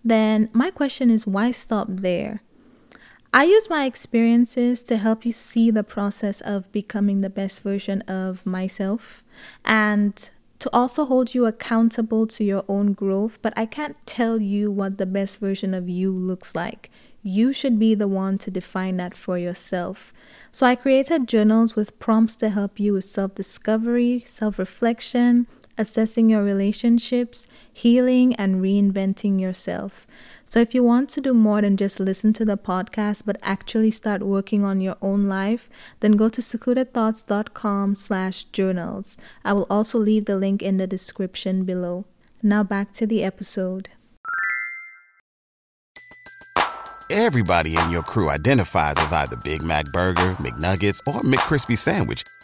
then 0.04 0.50
my 0.54 0.72
question 0.72 1.12
is 1.12 1.28
why 1.28 1.52
stop 1.52 1.88
there? 1.90 2.42
I 3.34 3.46
use 3.46 3.70
my 3.70 3.86
experiences 3.86 4.84
to 4.84 4.98
help 4.98 5.26
you 5.26 5.32
see 5.32 5.72
the 5.72 5.86
process 5.86 6.42
of 6.42 6.70
becoming 6.74 7.22
the 7.22 7.30
best 7.30 7.64
version 7.64 8.02
of 8.02 8.46
myself 8.46 9.24
and 9.64 10.30
to 10.60 10.70
also 10.74 11.06
hold 11.06 11.34
you 11.34 11.46
accountable 11.46 12.28
to 12.28 12.44
your 12.44 12.66
own 12.68 12.92
growth, 12.92 13.40
but 13.42 13.54
I 13.56 13.66
can't 13.66 13.96
tell 14.06 14.42
you 14.42 14.70
what 14.70 14.98
the 14.98 15.06
best 15.06 15.40
version 15.40 15.74
of 15.74 15.88
you 15.88 16.12
looks 16.12 16.54
like. 16.54 16.92
You 17.24 17.54
should 17.54 17.80
be 17.80 17.96
the 17.96 18.08
one 18.08 18.38
to 18.40 18.52
define 18.52 18.98
that 18.98 19.16
for 19.16 19.38
yourself. 19.38 20.12
So 20.52 20.68
I 20.68 20.76
created 20.76 21.28
journals 21.28 21.76
with 21.76 21.98
prompts 22.00 22.36
to 22.38 22.50
help 22.50 22.80
you 22.82 22.94
with 22.94 23.06
self 23.06 23.34
discovery, 23.34 24.24
self 24.26 24.60
reflection, 24.60 25.48
assessing 25.78 26.30
your 26.30 26.44
relationships, 26.44 27.48
healing, 27.72 28.36
and 28.36 28.62
reinventing 28.62 29.40
yourself. 29.40 30.06
So 30.46 30.60
if 30.60 30.76
you 30.76 30.84
want 30.84 31.10
to 31.12 31.22
do 31.22 31.34
more 31.34 31.62
than 31.62 31.78
just 31.78 32.00
listen 32.00 32.34
to 32.34 32.46
the 32.46 32.58
podcast, 32.58 33.24
but 33.26 33.38
actually 33.42 33.92
start 33.92 34.22
working 34.22 34.64
on 34.64 34.82
your 34.82 34.98
own 35.02 35.30
life, 35.30 35.70
then 36.02 36.14
go 36.14 36.30
to 36.30 36.42
secludedthoughts.com 36.42 37.96
slash 37.96 38.44
journals. 38.46 39.18
I 39.46 39.54
will 39.54 39.68
also 39.70 39.98
leave 39.98 40.26
the 40.26 40.36
link 40.36 40.62
in 40.62 40.78
the 40.78 40.88
description 40.88 41.64
below. 41.64 42.06
Now 42.44 42.64
back 42.64 42.92
to 42.94 43.08
the 43.08 43.24
episode. 43.24 43.90
Everybody 47.14 47.76
in 47.76 47.92
your 47.92 48.04
crew 48.04 48.30
identifies 48.30 48.96
as 48.98 49.12
either 49.12 49.36
Big 49.44 49.62
Mac 49.62 49.84
Burger, 49.92 50.32
McNuggets, 50.40 51.00
or 51.06 51.20
McCrispy 51.22 51.78
Sandwich, 51.78 52.24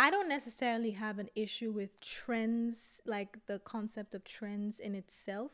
I 0.00 0.10
don't 0.10 0.28
necessarily 0.28 0.92
have 0.92 1.18
an 1.18 1.28
issue 1.34 1.72
with 1.72 2.00
trends, 2.00 3.00
like 3.04 3.36
the 3.46 3.58
concept 3.58 4.14
of 4.14 4.22
trends 4.22 4.78
in 4.78 4.94
itself, 4.94 5.50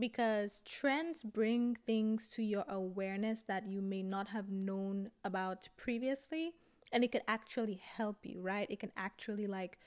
because 0.00 0.62
trends 0.64 1.22
bring 1.22 1.76
things 1.86 2.30
to 2.32 2.42
your 2.42 2.64
awareness 2.68 3.44
that 3.44 3.68
you 3.68 3.80
may 3.80 4.02
not 4.02 4.28
have 4.30 4.50
known 4.50 5.10
about 5.24 5.68
previously. 5.76 6.54
And 6.90 7.04
it 7.04 7.12
could 7.12 7.22
actually 7.28 7.74
help 7.96 8.26
you, 8.26 8.40
right? 8.40 8.68
It 8.68 8.80
can 8.80 8.90
actually 8.96 9.46
like 9.46 9.78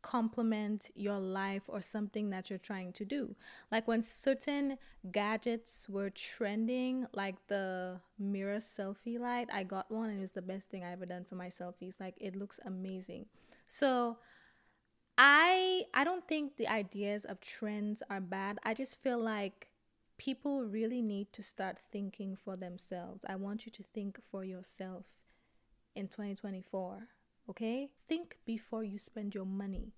complement 0.00 0.90
your 0.94 1.18
life 1.18 1.64
or 1.66 1.80
something 1.80 2.30
that 2.30 2.48
you're 2.48 2.60
trying 2.60 2.92
to 2.92 3.04
do. 3.04 3.34
Like 3.72 3.88
when 3.88 4.02
certain 4.04 4.78
gadgets 5.10 5.88
were 5.88 6.10
trending, 6.10 7.06
like 7.12 7.34
the 7.48 8.00
mirror 8.16 8.58
selfie 8.58 9.18
light, 9.18 9.48
I 9.52 9.64
got 9.64 9.90
one 9.90 10.10
and 10.10 10.18
it 10.18 10.22
was 10.22 10.32
the 10.32 10.42
best 10.42 10.70
thing 10.70 10.84
I 10.84 10.92
ever 10.92 11.06
done 11.06 11.24
for 11.24 11.34
my 11.34 11.48
selfies. 11.48 11.98
Like 11.98 12.14
it 12.20 12.36
looks 12.36 12.60
amazing. 12.64 13.26
So 13.66 14.18
I 15.18 15.84
I 15.94 16.04
don't 16.04 16.26
think 16.26 16.56
the 16.56 16.68
ideas 16.68 17.24
of 17.24 17.40
trends 17.40 18.02
are 18.10 18.20
bad. 18.20 18.58
I 18.64 18.74
just 18.74 19.02
feel 19.02 19.18
like 19.18 19.68
people 20.18 20.64
really 20.64 21.02
need 21.02 21.32
to 21.32 21.42
start 21.42 21.78
thinking 21.78 22.36
for 22.36 22.56
themselves. 22.56 23.24
I 23.28 23.36
want 23.36 23.66
you 23.66 23.72
to 23.72 23.82
think 23.82 24.18
for 24.30 24.44
yourself 24.44 25.06
in 25.94 26.08
2024. 26.08 27.08
Okay? 27.50 27.90
Think 28.08 28.38
before 28.44 28.84
you 28.84 28.98
spend 28.98 29.34
your 29.34 29.44
money. 29.44 29.92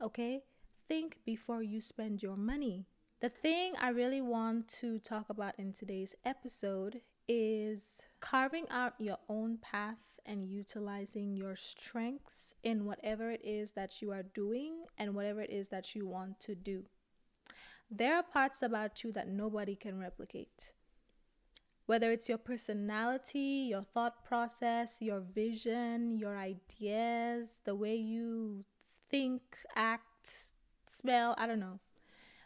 Okay? 0.00 0.42
Think 0.88 1.18
before 1.24 1.62
you 1.62 1.80
spend 1.80 2.22
your 2.22 2.36
money. 2.36 2.86
The 3.20 3.28
thing 3.28 3.74
I 3.80 3.90
really 3.90 4.20
want 4.20 4.68
to 4.80 4.98
talk 4.98 5.30
about 5.30 5.54
in 5.58 5.72
today's 5.72 6.14
episode 6.24 7.00
is 7.28 8.02
carving 8.20 8.68
out 8.68 8.94
your 8.98 9.18
own 9.28 9.58
path 9.58 10.11
and 10.24 10.44
utilizing 10.44 11.36
your 11.36 11.56
strengths 11.56 12.54
in 12.62 12.84
whatever 12.84 13.30
it 13.30 13.40
is 13.44 13.72
that 13.72 14.00
you 14.00 14.12
are 14.12 14.22
doing 14.22 14.84
and 14.98 15.14
whatever 15.14 15.40
it 15.40 15.50
is 15.50 15.68
that 15.68 15.94
you 15.94 16.06
want 16.06 16.38
to 16.40 16.54
do. 16.54 16.84
There 17.90 18.14
are 18.16 18.22
parts 18.22 18.62
about 18.62 19.04
you 19.04 19.12
that 19.12 19.28
nobody 19.28 19.76
can 19.76 19.98
replicate. 19.98 20.72
Whether 21.86 22.10
it's 22.12 22.28
your 22.28 22.38
personality, 22.38 23.66
your 23.68 23.82
thought 23.82 24.24
process, 24.24 25.02
your 25.02 25.20
vision, 25.20 26.16
your 26.16 26.38
ideas, 26.38 27.60
the 27.64 27.74
way 27.74 27.96
you 27.96 28.64
think, 29.10 29.42
act, 29.76 30.52
smell, 30.86 31.34
I 31.36 31.46
don't 31.46 31.60
know. 31.60 31.80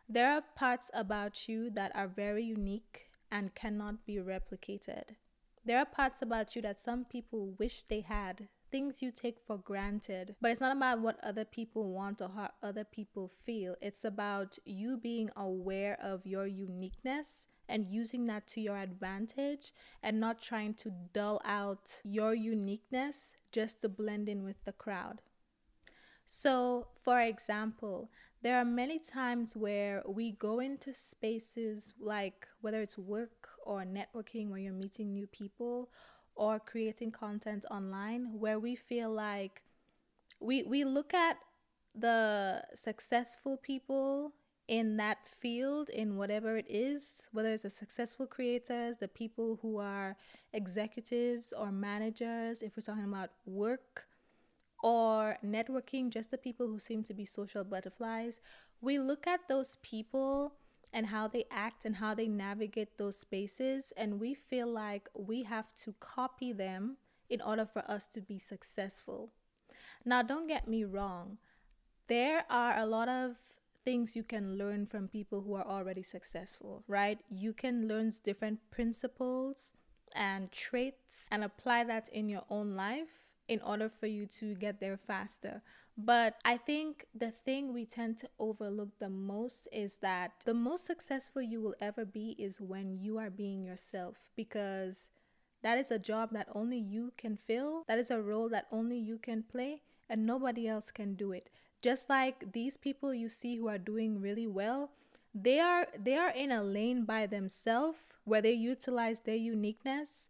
There 0.08 0.30
are 0.30 0.42
parts 0.56 0.90
about 0.94 1.48
you 1.48 1.70
that 1.70 1.92
are 1.94 2.08
very 2.08 2.44
unique 2.44 3.08
and 3.30 3.54
cannot 3.54 4.06
be 4.06 4.16
replicated. 4.16 5.16
There 5.66 5.78
are 5.80 5.84
parts 5.84 6.22
about 6.22 6.54
you 6.54 6.62
that 6.62 6.78
some 6.78 7.04
people 7.04 7.56
wish 7.58 7.82
they 7.82 8.00
had, 8.00 8.46
things 8.70 9.02
you 9.02 9.10
take 9.10 9.40
for 9.40 9.58
granted. 9.58 10.36
But 10.40 10.52
it's 10.52 10.60
not 10.60 10.76
about 10.76 11.00
what 11.00 11.18
other 11.24 11.44
people 11.44 11.92
want 11.92 12.20
or 12.20 12.28
how 12.28 12.50
other 12.62 12.84
people 12.84 13.28
feel. 13.44 13.74
It's 13.82 14.04
about 14.04 14.60
you 14.64 14.96
being 14.96 15.28
aware 15.36 15.98
of 16.00 16.24
your 16.24 16.46
uniqueness 16.46 17.48
and 17.68 17.88
using 17.88 18.28
that 18.28 18.46
to 18.46 18.60
your 18.60 18.76
advantage 18.76 19.72
and 20.04 20.20
not 20.20 20.40
trying 20.40 20.74
to 20.74 20.92
dull 21.12 21.40
out 21.44 21.94
your 22.04 22.32
uniqueness 22.32 23.36
just 23.50 23.80
to 23.80 23.88
blend 23.88 24.28
in 24.28 24.44
with 24.44 24.64
the 24.66 24.72
crowd. 24.72 25.20
So, 26.24 26.86
for 27.02 27.20
example, 27.20 28.10
there 28.46 28.60
are 28.60 28.64
many 28.64 29.00
times 29.00 29.56
where 29.56 30.04
we 30.06 30.30
go 30.30 30.60
into 30.60 30.94
spaces 30.94 31.94
like 31.98 32.46
whether 32.60 32.80
it's 32.80 32.96
work 32.96 33.48
or 33.64 33.82
networking 33.82 34.50
where 34.50 34.60
you're 34.60 34.72
meeting 34.72 35.12
new 35.12 35.26
people 35.26 35.90
or 36.36 36.60
creating 36.60 37.10
content 37.10 37.64
online 37.72 38.38
where 38.38 38.60
we 38.60 38.76
feel 38.76 39.10
like 39.10 39.62
we 40.38 40.62
we 40.62 40.84
look 40.84 41.12
at 41.12 41.38
the 41.92 42.62
successful 42.72 43.56
people 43.56 44.32
in 44.68 44.96
that 44.96 45.26
field 45.26 45.90
in 45.90 46.16
whatever 46.16 46.56
it 46.56 46.66
is 46.68 47.22
whether 47.32 47.50
it's 47.50 47.64
the 47.64 47.70
successful 47.84 48.28
creators 48.28 48.98
the 48.98 49.08
people 49.08 49.58
who 49.60 49.78
are 49.78 50.16
executives 50.52 51.52
or 51.52 51.72
managers 51.72 52.62
if 52.62 52.76
we're 52.76 52.80
talking 52.80 53.10
about 53.12 53.30
work 53.44 54.06
or 54.82 55.36
networking 55.44 56.10
just 56.10 56.30
the 56.30 56.38
people 56.38 56.66
who 56.66 56.78
seem 56.78 57.02
to 57.02 57.14
be 57.14 57.24
social 57.24 57.64
butterflies 57.64 58.40
we 58.80 58.98
look 58.98 59.26
at 59.26 59.48
those 59.48 59.76
people 59.82 60.54
and 60.92 61.06
how 61.06 61.28
they 61.28 61.44
act 61.50 61.84
and 61.84 61.96
how 61.96 62.14
they 62.14 62.28
navigate 62.28 62.96
those 62.96 63.18
spaces. 63.18 63.92
And 63.96 64.20
we 64.20 64.34
feel 64.34 64.66
like 64.66 65.08
we 65.14 65.42
have 65.42 65.74
to 65.84 65.94
copy 66.00 66.52
them 66.52 66.96
in 67.28 67.40
order 67.40 67.66
for 67.66 67.88
us 67.90 68.08
to 68.08 68.20
be 68.20 68.38
successful. 68.38 69.32
Now, 70.04 70.22
don't 70.22 70.46
get 70.46 70.68
me 70.68 70.84
wrong, 70.84 71.38
there 72.06 72.44
are 72.48 72.78
a 72.78 72.86
lot 72.86 73.08
of 73.08 73.36
things 73.84 74.14
you 74.16 74.22
can 74.22 74.56
learn 74.56 74.86
from 74.86 75.08
people 75.08 75.42
who 75.42 75.54
are 75.54 75.66
already 75.66 76.02
successful, 76.02 76.84
right? 76.86 77.18
You 77.28 77.52
can 77.52 77.88
learn 77.88 78.12
different 78.22 78.60
principles 78.70 79.74
and 80.14 80.50
traits 80.52 81.28
and 81.30 81.42
apply 81.42 81.84
that 81.84 82.08
in 82.08 82.28
your 82.28 82.44
own 82.48 82.76
life 82.76 83.25
in 83.48 83.60
order 83.62 83.88
for 83.88 84.06
you 84.06 84.26
to 84.26 84.54
get 84.54 84.80
there 84.80 84.96
faster. 84.96 85.62
But 85.96 86.36
I 86.44 86.58
think 86.58 87.06
the 87.14 87.30
thing 87.30 87.72
we 87.72 87.86
tend 87.86 88.18
to 88.18 88.28
overlook 88.38 88.98
the 88.98 89.08
most 89.08 89.68
is 89.72 89.96
that 89.98 90.32
the 90.44 90.54
most 90.54 90.84
successful 90.84 91.40
you 91.40 91.60
will 91.62 91.74
ever 91.80 92.04
be 92.04 92.36
is 92.38 92.60
when 92.60 92.98
you 92.98 93.18
are 93.18 93.30
being 93.30 93.64
yourself 93.64 94.16
because 94.36 95.10
that 95.62 95.78
is 95.78 95.90
a 95.90 95.98
job 95.98 96.30
that 96.32 96.48
only 96.54 96.78
you 96.78 97.12
can 97.16 97.36
fill, 97.36 97.84
that 97.88 97.98
is 97.98 98.10
a 98.10 98.22
role 98.22 98.48
that 98.50 98.66
only 98.70 98.98
you 98.98 99.18
can 99.18 99.42
play, 99.42 99.82
and 100.08 100.26
nobody 100.26 100.68
else 100.68 100.90
can 100.90 101.14
do 101.14 101.32
it. 101.32 101.48
Just 101.82 102.08
like 102.10 102.52
these 102.52 102.76
people 102.76 103.14
you 103.14 103.28
see 103.28 103.56
who 103.56 103.68
are 103.68 103.78
doing 103.78 104.20
really 104.20 104.46
well, 104.46 104.90
they 105.34 105.58
are 105.58 105.86
they 105.98 106.16
are 106.16 106.30
in 106.30 106.52
a 106.52 106.62
lane 106.62 107.04
by 107.04 107.26
themselves 107.26 107.98
where 108.24 108.42
they 108.42 108.52
utilize 108.52 109.20
their 109.20 109.36
uniqueness 109.36 110.28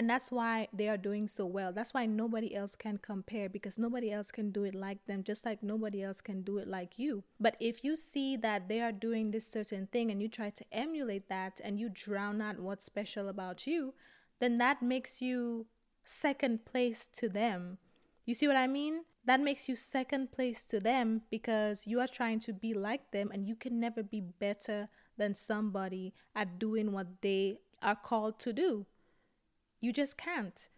and 0.00 0.08
that's 0.08 0.32
why 0.32 0.66
they 0.72 0.88
are 0.88 0.96
doing 0.96 1.28
so 1.28 1.44
well. 1.44 1.74
That's 1.74 1.92
why 1.92 2.06
nobody 2.06 2.56
else 2.56 2.74
can 2.74 2.96
compare 2.96 3.50
because 3.50 3.76
nobody 3.78 4.10
else 4.10 4.30
can 4.30 4.50
do 4.50 4.64
it 4.64 4.74
like 4.74 5.04
them, 5.04 5.22
just 5.22 5.44
like 5.44 5.62
nobody 5.62 6.02
else 6.02 6.22
can 6.22 6.40
do 6.40 6.56
it 6.56 6.66
like 6.66 6.98
you. 6.98 7.22
But 7.38 7.54
if 7.60 7.84
you 7.84 7.96
see 7.96 8.38
that 8.38 8.66
they 8.66 8.80
are 8.80 8.92
doing 8.92 9.30
this 9.30 9.46
certain 9.46 9.88
thing 9.88 10.10
and 10.10 10.22
you 10.22 10.28
try 10.28 10.48
to 10.48 10.64
emulate 10.72 11.28
that 11.28 11.60
and 11.62 11.78
you 11.78 11.90
drown 11.90 12.40
out 12.40 12.58
what's 12.58 12.82
special 12.82 13.28
about 13.28 13.66
you, 13.66 13.92
then 14.38 14.56
that 14.56 14.80
makes 14.80 15.20
you 15.20 15.66
second 16.02 16.64
place 16.64 17.06
to 17.08 17.28
them. 17.28 17.76
You 18.24 18.32
see 18.32 18.48
what 18.48 18.56
I 18.56 18.68
mean? 18.68 19.02
That 19.26 19.42
makes 19.42 19.68
you 19.68 19.76
second 19.76 20.32
place 20.32 20.64
to 20.68 20.80
them 20.80 21.20
because 21.30 21.86
you 21.86 22.00
are 22.00 22.08
trying 22.08 22.40
to 22.40 22.54
be 22.54 22.72
like 22.72 23.10
them 23.10 23.30
and 23.34 23.46
you 23.46 23.54
can 23.54 23.78
never 23.78 24.02
be 24.02 24.22
better 24.22 24.88
than 25.18 25.34
somebody 25.34 26.14
at 26.34 26.58
doing 26.58 26.90
what 26.92 27.20
they 27.20 27.58
are 27.82 27.96
called 27.96 28.38
to 28.38 28.54
do. 28.54 28.86
You 29.80 29.92
just 29.92 30.18
can't. 30.18 30.68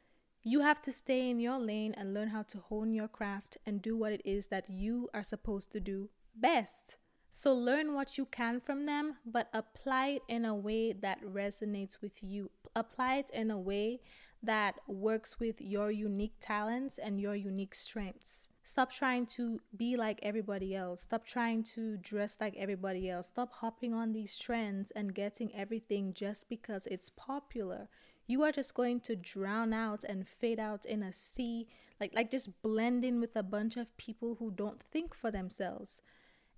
You 0.45 0.61
have 0.61 0.81
to 0.83 0.93
stay 0.93 1.29
in 1.29 1.41
your 1.41 1.59
lane 1.59 1.95
and 1.97 2.15
learn 2.15 2.29
how 2.29 2.43
to 2.45 2.59
hone 2.59 2.93
your 2.95 3.09
craft 3.09 3.59
and 3.67 3.83
do 3.83 3.97
what 3.97 4.13
it 4.13 4.23
is 4.25 4.49
that 4.49 4.69
you 4.71 5.09
are 5.13 5.23
supposed 5.23 5.73
to 5.73 5.81
do 5.81 6.11
best. 6.35 6.97
So 7.31 7.53
learn 7.53 7.95
what 7.95 8.19
you 8.19 8.27
can 8.27 8.61
from 8.61 8.87
them, 8.87 9.17
but 9.25 9.49
apply 9.53 10.09
it 10.09 10.23
in 10.29 10.45
a 10.45 10.55
way 10.55 10.93
that 10.93 11.23
resonates 11.25 12.01
with 12.01 12.23
you. 12.23 12.51
Apply 12.77 13.17
it 13.17 13.31
in 13.31 13.51
a 13.51 13.59
way 13.59 14.01
that 14.43 14.77
works 14.87 15.41
with 15.41 15.61
your 15.61 15.91
unique 15.91 16.35
talents 16.41 16.99
and 16.99 17.21
your 17.21 17.35
unique 17.35 17.75
strengths. 17.75 18.51
Stop 18.65 18.93
trying 18.93 19.27
to 19.27 19.61
be 19.77 19.97
like 19.97 20.21
everybody 20.23 20.75
else. 20.75 21.03
Stop 21.03 21.25
trying 21.25 21.63
to 21.75 21.97
dress 21.97 22.37
like 22.41 22.55
everybody 22.57 23.09
else. 23.11 23.29
Stop 23.29 23.53
hopping 23.55 23.95
on 23.95 24.13
these 24.13 24.39
trends 24.39 24.91
and 24.93 25.15
getting 25.15 25.55
everything 25.55 26.13
just 26.15 26.49
because 26.49 26.87
it's 26.87 27.11
popular 27.11 27.89
you 28.27 28.43
are 28.43 28.53
just 28.53 28.75
going 28.75 29.01
to 29.01 29.17
drown 29.17 29.73
out 29.73 30.05
and 30.05 30.29
fade 30.29 30.61
out 30.61 30.85
in 30.85 31.03
a 31.03 31.13
sea 31.13 31.67
like 32.01 32.13
like 32.15 32.31
just 32.31 32.63
blend 32.63 33.05
in 33.05 33.21
with 33.21 33.37
a 33.37 33.43
bunch 33.43 33.77
of 33.77 33.97
people 33.97 34.37
who 34.39 34.51
don't 34.51 34.83
think 34.91 35.15
for 35.15 35.31
themselves. 35.31 36.03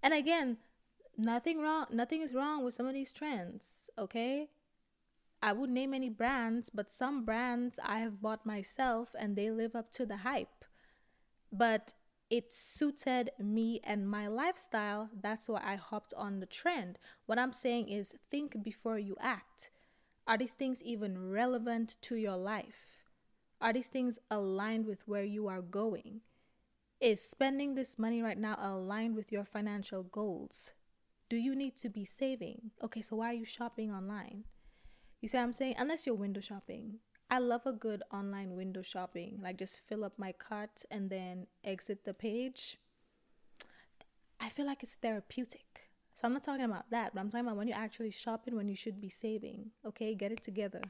And 0.02 0.14
again 0.14 0.58
nothing 1.16 1.60
wrong 1.60 1.86
nothing 1.90 2.22
is 2.22 2.34
wrong 2.34 2.64
with 2.64 2.74
some 2.74 2.86
of 2.86 2.94
these 2.94 3.12
trends 3.12 3.90
okay? 3.98 4.48
I 5.42 5.52
wouldn't 5.52 5.74
name 5.74 5.94
any 5.94 6.08
brands 6.08 6.70
but 6.72 6.90
some 6.90 7.24
brands 7.24 7.78
i 7.84 7.98
have 7.98 8.22
bought 8.22 8.46
myself 8.46 9.14
and 9.18 9.36
they 9.36 9.50
live 9.50 9.76
up 9.76 9.92
to 9.92 10.06
the 10.06 10.18
hype. 10.18 10.64
But 11.52 11.92
it 12.30 12.52
suited 12.52 13.30
me 13.38 13.80
and 13.84 14.08
my 14.08 14.26
lifestyle. 14.26 15.10
That's 15.20 15.48
why 15.48 15.60
i 15.64 15.76
hopped 15.76 16.14
on 16.16 16.40
the 16.40 16.46
trend. 16.46 16.98
What 17.26 17.38
i'm 17.38 17.52
saying 17.52 17.88
is 17.88 18.14
think 18.30 18.62
before 18.62 18.98
you 18.98 19.16
act 19.20 19.70
Are 20.26 20.38
these 20.38 20.54
things 20.54 20.82
even 20.82 21.30
relevant 21.30 21.96
to 22.02 22.16
your 22.16 22.36
life? 22.36 23.00
Are 23.60 23.72
these 23.72 23.88
things 23.88 24.18
aligned 24.30 24.86
with 24.86 25.06
where 25.06 25.22
you 25.24 25.48
are 25.48 25.60
going? 25.60 26.20
Is 27.00 27.20
spending 27.20 27.74
this 27.74 27.98
money 27.98 28.22
right 28.22 28.38
now 28.38 28.56
aligned 28.58 29.16
with 29.16 29.30
your 29.30 29.44
financial 29.44 30.02
goals? 30.02 30.70
Do 31.28 31.36
you 31.36 31.54
need 31.54 31.76
to 31.76 31.90
be 31.90 32.04
saving? 32.04 32.70
Okay, 32.82 33.02
so 33.02 33.16
why 33.16 33.30
are 33.30 33.34
you 33.34 33.44
shopping 33.44 33.92
online? 33.92 34.44
You 35.20 35.28
see 35.28 35.36
what 35.36 35.44
I'm 35.44 35.52
saying? 35.52 35.74
Unless 35.78 36.06
you're 36.06 36.14
window 36.14 36.40
shopping. 36.40 37.00
I 37.30 37.38
love 37.38 37.66
a 37.66 37.72
good 37.72 38.02
online 38.12 38.54
window 38.54 38.82
shopping. 38.82 39.40
Like 39.42 39.58
just 39.58 39.80
fill 39.80 40.04
up 40.04 40.18
my 40.18 40.32
cart 40.32 40.84
and 40.90 41.10
then 41.10 41.46
exit 41.62 42.04
the 42.04 42.14
page. 42.14 42.78
I 44.40 44.48
feel 44.48 44.66
like 44.66 44.82
it's 44.82 44.94
therapeutic. 44.94 45.83
So 46.14 46.28
I'm 46.28 46.32
not 46.32 46.44
talking 46.44 46.64
about 46.64 46.88
that, 46.90 47.12
but 47.12 47.20
I'm 47.20 47.28
talking 47.28 47.46
about 47.46 47.56
when 47.56 47.66
you're 47.66 47.76
actually 47.76 48.12
shopping 48.12 48.54
when 48.54 48.68
you 48.68 48.76
should 48.76 49.00
be 49.00 49.08
saving. 49.08 49.70
Okay, 49.84 50.14
get 50.14 50.30
it 50.30 50.42
together. 50.42 50.80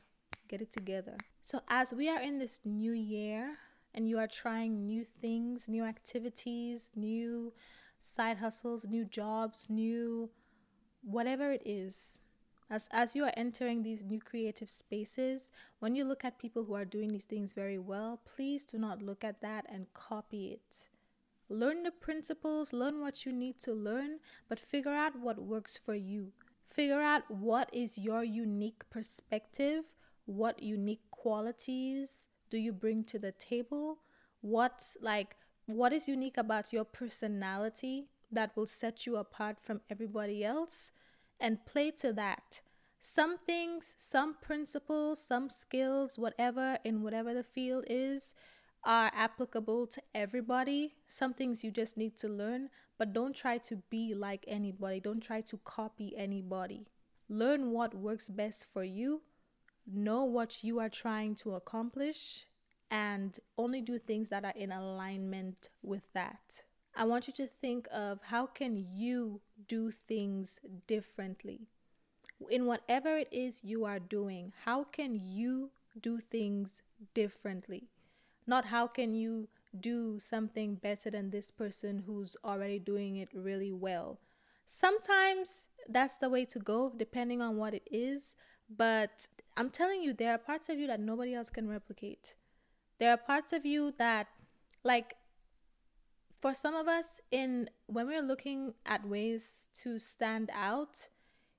Get 0.49 0.61
it 0.61 0.71
together. 0.71 1.17
So 1.43 1.61
as 1.69 1.95
we 1.95 2.11
are 2.11 2.21
in 2.21 2.39
this 2.39 2.61
new 2.65 2.93
year 2.93 3.57
and 3.95 4.07
you 4.07 4.19
are 4.19 4.27
trying 4.27 4.87
new 4.87 5.03
things, 5.03 5.67
new 5.67 5.83
activities, 5.83 6.91
new 6.95 7.55
side 7.99 8.37
hustles, 8.37 8.85
new 8.85 9.07
jobs, 9.07 9.69
new 9.71 10.29
whatever 11.03 11.51
it 11.53 11.63
is. 11.65 12.19
As, 12.71 12.89
as 12.93 13.17
you 13.17 13.25
are 13.25 13.33
entering 13.35 13.83
these 13.83 14.05
new 14.05 14.21
creative 14.21 14.69
spaces, 14.69 15.51
when 15.79 15.95
you 15.95 16.05
look 16.05 16.25
at 16.25 16.39
people 16.39 16.65
who 16.65 16.75
are 16.75 16.85
doing 16.85 17.13
these 17.13 17.25
things 17.25 17.55
very 17.55 17.79
well, 17.79 18.21
please 18.25 18.67
do 18.67 18.79
not 18.79 19.03
look 19.03 19.25
at 19.25 19.41
that 19.41 19.65
and 19.71 19.87
copy 19.95 20.53
it. 20.53 20.89
Learn 21.49 21.83
the 21.83 21.91
principles, 21.91 22.73
learn 22.73 23.01
what 23.01 23.27
you 23.27 23.33
need 23.33 23.59
to 23.61 23.73
learn, 23.73 24.19
but 24.49 24.59
figure 24.59 24.95
out 24.95 25.19
what 25.19 25.39
works 25.39 25.77
for 25.77 25.95
you. 25.95 26.33
Figure 26.67 27.03
out 27.03 27.31
what 27.31 27.69
is 27.73 27.99
your 27.99 28.25
unique 28.25 28.89
perspective, 28.91 29.85
what 30.27 30.63
unique 30.63 31.03
qualities 31.11 32.29
do 32.51 32.59
you 32.59 32.73
bring 32.73 33.05
to 33.05 33.19
the 33.19 33.33
table, 33.33 33.99
what 34.41 34.97
like 35.01 35.37
what 35.67 35.93
is 35.93 36.09
unique 36.09 36.37
about 36.37 36.73
your 36.73 36.85
personality 36.85 38.09
that 38.31 38.57
will 38.57 38.67
set 38.67 39.07
you 39.07 39.17
apart 39.17 39.57
from 39.63 39.81
everybody 39.89 40.45
else 40.45 40.93
and 41.41 41.65
play 41.67 41.91
to 41.91 42.13
that. 42.13 42.63
Some 43.01 43.37
things, 43.39 43.95
some 43.99 44.35
principles, 44.41 45.23
some 45.23 45.51
skills, 45.51 46.19
whatever 46.19 46.79
in 46.85 47.03
whatever 47.03 47.35
the 47.35 47.43
field 47.43 47.85
is, 47.89 48.35
are 48.85 49.11
applicable 49.15 49.87
to 49.89 50.03
everybody. 50.15 50.95
Some 51.07 51.35
things 51.35 51.65
you 51.65 51.71
just 51.71 51.97
need 51.97 52.17
to 52.19 52.29
learn, 52.29 52.71
but 52.99 53.13
don't 53.13 53.35
try 53.35 53.59
to 53.59 53.77
be 53.91 54.15
like 54.15 54.45
anybody. 54.47 55.01
Don't 55.01 55.23
try 55.23 55.41
to 55.43 55.59
copy 55.65 56.15
anybody. 56.17 56.87
Learn 57.29 57.71
what 57.71 57.95
works 57.95 58.29
best 58.29 58.67
for 58.73 58.85
you, 58.85 59.23
know 59.87 60.25
what 60.25 60.63
you 60.63 60.79
are 60.79 60.91
trying 60.91 61.35
to 61.37 61.55
accomplish, 61.55 62.47
and 62.91 63.41
only 63.57 63.81
do 63.81 63.99
things 63.99 64.29
that 64.29 64.45
are 64.45 64.53
in 64.55 64.71
alignment 64.71 65.71
with 65.83 66.03
that. 66.13 66.65
I 66.95 67.05
want 67.05 67.27
you 67.27 67.35
to 67.35 67.47
think 67.47 67.89
of 67.93 68.21
how 68.23 68.47
can 68.47 68.77
you 68.95 69.41
do 69.67 69.91
things 69.91 70.61
differently? 70.87 71.67
In 72.51 72.67
whatever 72.67 73.17
it 73.17 73.29
is 73.33 73.65
you 73.65 73.85
are 73.85 73.99
doing, 73.99 74.53
how 74.65 74.85
can 74.85 75.19
you 75.21 75.71
do 76.01 76.21
things 76.21 76.83
differently? 77.15 77.89
Not 78.47 78.67
how 78.67 78.87
can 78.87 79.15
you 79.15 79.49
do 79.79 80.19
something 80.19 80.77
better 80.77 81.11
than 81.11 81.31
this 81.31 81.51
person 81.51 82.05
who's 82.07 82.37
already 82.45 82.79
doing 82.79 83.17
it 83.17 83.29
really 83.35 83.73
well. 83.73 84.19
Sometimes 84.67 85.69
that's 85.89 86.17
the 86.19 86.31
way 86.31 86.45
to 86.47 86.59
go, 86.59 86.93
depending 86.97 87.43
on 87.43 87.57
what 87.57 87.75
it 87.75 87.87
is. 87.91 88.37
But 88.75 89.29
I'm 89.57 89.71
telling 89.71 90.03
you, 90.03 90.13
there 90.13 90.33
are 90.33 90.39
parts 90.39 90.69
of 90.69 90.79
you 90.79 90.87
that 90.87 91.01
nobody 91.01 91.35
else 91.35 91.51
can 91.51 91.69
replicate. 91.69 92.35
There 92.99 93.11
are 93.11 93.17
parts 93.17 93.53
of 93.53 93.67
you 93.67 93.93
that, 93.99 94.29
like, 94.83 95.15
for 96.41 96.55
some 96.55 96.75
of 96.75 96.89
us, 96.89 97.21
in 97.31 97.69
when 97.87 98.07
we're 98.07 98.23
looking 98.23 98.75
at 98.87 99.07
ways 99.07 99.69
to 99.83 99.99
stand 99.99 100.51
out, 100.55 101.09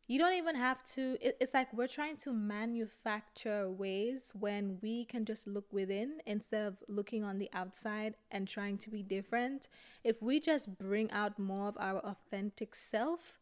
you 0.07 0.19
don't 0.19 0.33
even 0.33 0.55
have 0.55 0.83
to 0.83 1.17
it, 1.19 1.35
it's 1.39 1.53
like 1.53 1.73
we're 1.73 1.87
trying 1.87 2.17
to 2.17 2.31
manufacture 2.31 3.69
ways 3.69 4.31
when 4.39 4.77
we 4.81 5.05
can 5.05 5.25
just 5.25 5.47
look 5.47 5.65
within 5.71 6.19
instead 6.27 6.67
of 6.67 6.77
looking 6.87 7.23
on 7.23 7.39
the 7.39 7.49
outside 7.53 8.15
and 8.29 8.47
trying 8.47 8.77
to 8.77 8.91
be 8.91 9.01
different. 9.01 9.67
If 10.03 10.21
we 10.21 10.39
just 10.39 10.77
bring 10.77 11.09
out 11.11 11.39
more 11.39 11.67
of 11.67 11.77
our 11.79 11.99
authentic 11.99 12.75
self 12.75 13.39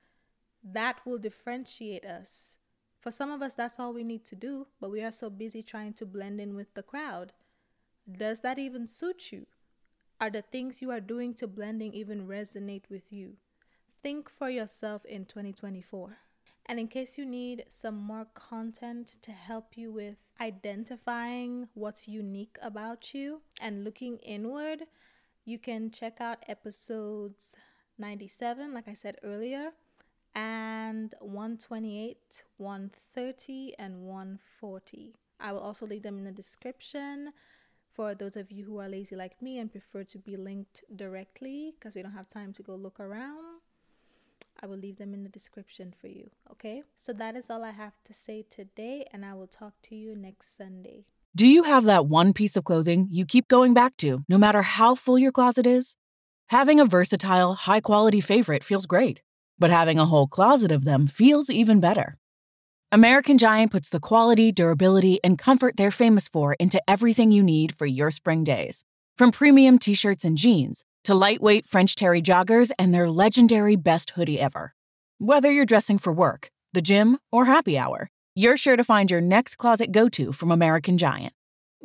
that 0.64 1.06
will 1.06 1.18
differentiate 1.18 2.06
us. 2.06 2.58
For 2.98 3.12
some 3.12 3.30
of 3.30 3.42
us 3.42 3.56
that's 3.56 3.80
all 3.80 3.94
we 3.94 4.06
need 4.06 4.24
to 4.26 4.36
do 4.36 4.68
but 4.80 4.90
we 4.90 5.02
are 5.04 5.12
so 5.12 5.30
busy 5.30 5.64
trying 5.64 5.94
to 5.94 6.06
blend 6.06 6.40
in 6.40 6.56
with 6.56 6.74
the 6.76 6.84
crowd. 6.84 7.34
Does 8.10 8.40
that 8.40 8.58
even 8.58 8.88
suit 8.88 9.34
you? 9.34 9.48
Are 10.22 10.30
the 10.30 10.42
things 10.42 10.82
you 10.82 10.92
are 10.92 11.02
doing 11.02 11.34
to 11.36 11.48
blending 11.48 11.94
even 11.94 12.26
resonate 12.26 12.90
with 12.90 13.12
you? 13.12 13.34
Think 14.02 14.30
for 14.30 14.50
yourself 14.50 15.04
in 15.04 15.26
2024 15.26 16.18
and 16.66 16.80
in 16.80 16.88
case 16.88 17.18
you 17.18 17.26
need 17.26 17.66
some 17.70 17.96
more 17.96 18.26
content 18.34 19.18
to 19.22 19.32
help 19.32 19.76
you 19.78 19.92
with 19.92 20.16
identifying 20.40 21.68
what's 21.74 22.08
unique 22.08 22.58
about 22.62 23.14
you 23.14 23.42
and 23.60 23.84
looking 23.84 24.18
inward, 24.20 24.84
you 25.46 25.60
can 25.60 25.92
check 25.92 26.22
out 26.22 26.44
episodes 26.48 27.56
97, 27.98 28.74
like 28.74 28.88
I 28.88 28.94
said 28.94 29.18
earlier, 29.24 29.72
and 30.36 31.14
128, 31.20 32.44
130, 32.58 33.74
and 33.78 34.02
140. 34.02 35.16
I 35.40 35.52
will 35.52 35.60
also 35.60 35.86
leave 35.86 36.04
them 36.04 36.18
in 36.18 36.24
the 36.24 36.32
description 36.32 37.34
for 37.94 38.16
those 38.16 38.38
of 38.38 38.52
you 38.52 38.66
who 38.66 38.80
are 38.80 38.90
lazy 38.90 39.16
like 39.16 39.42
me 39.42 39.60
and 39.60 39.72
prefer 39.72 40.04
to 40.06 40.18
be 40.18 40.38
linked 40.38 40.84
directly 40.96 41.74
because 41.78 41.94
we 41.96 42.02
don't 42.02 42.14
have 42.14 42.30
time 42.30 42.54
to 42.54 42.64
go 42.64 42.76
look 42.76 43.00
around. 43.00 43.60
I 44.62 44.68
will 44.68 44.78
leave 44.78 44.98
them 44.98 45.14
in 45.14 45.24
the 45.24 45.30
description 45.30 45.94
for 46.00 46.08
you. 46.08 46.30
Okay? 46.52 46.84
So 46.96 47.14
that 47.14 47.36
is 47.36 47.50
all 47.50 47.64
I 47.64 47.72
have 47.72 47.94
to 48.06 48.14
say 48.14 48.46
today, 48.50 49.06
and 49.12 49.26
I 49.26 49.34
will 49.34 49.48
talk 49.48 49.74
to 49.84 49.96
you 49.96 50.16
next 50.16 50.56
Sunday. 50.56 51.06
Do 51.36 51.48
you 51.48 51.64
have 51.64 51.86
that 51.86 52.06
one 52.06 52.34
piece 52.34 52.56
of 52.56 52.64
clothing 52.64 53.08
you 53.10 53.26
keep 53.26 53.48
going 53.48 53.74
back 53.74 53.98
to, 53.98 54.24
no 54.30 54.38
matter 54.38 54.62
how 54.62 54.96
full 54.96 55.18
your 55.18 55.32
closet 55.32 55.66
is? 55.66 55.98
Having 56.50 56.80
a 56.80 56.86
versatile, 56.86 57.56
high 57.56 57.82
quality 57.82 58.22
favorite 58.22 58.64
feels 58.64 58.86
great, 58.86 59.22
but 59.58 59.70
having 59.70 59.98
a 59.98 60.06
whole 60.06 60.28
closet 60.28 60.72
of 60.72 60.86
them 60.86 61.08
feels 61.08 61.50
even 61.50 61.80
better. 61.80 62.18
American 62.92 63.40
Giant 63.40 63.72
puts 63.72 63.90
the 63.90 64.00
quality, 64.00 64.52
durability, 64.52 65.20
and 65.24 65.40
comfort 65.40 65.76
they're 65.78 65.90
famous 65.90 66.28
for 66.28 66.54
into 66.60 66.80
everything 66.88 67.32
you 67.32 67.42
need 67.42 67.76
for 67.76 67.88
your 67.88 68.12
spring 68.12 68.44
days. 68.44 68.86
From 69.18 69.32
premium 69.32 69.80
t 69.80 69.96
shirts 69.96 70.24
and 70.24 70.38
jeans 70.38 70.86
to 71.04 71.14
lightweight 71.14 71.68
French 71.68 71.96
terry 71.96 72.22
joggers 72.22 72.72
and 72.80 72.94
their 72.94 73.10
legendary 73.10 73.76
best 73.76 74.12
hoodie 74.12 74.40
ever. 74.40 74.74
Whether 75.20 75.52
you're 75.52 75.66
dressing 75.66 75.98
for 75.98 76.12
work, 76.12 76.50
the 76.74 76.82
gym, 76.82 77.18
or 77.32 77.46
happy 77.46 77.78
hour, 77.78 78.10
you're 78.36 78.58
sure 78.58 78.76
to 78.76 78.84
find 78.84 79.12
your 79.12 79.22
next 79.22 79.56
closet 79.56 79.92
go 79.92 80.10
to 80.10 80.32
from 80.32 80.52
American 80.52 80.98
Giant. 80.98 81.34